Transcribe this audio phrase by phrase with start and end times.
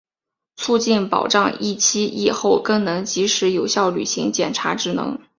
[0.55, 5.19] 促进、保障疫期、疫后更加及时有效履行检察职能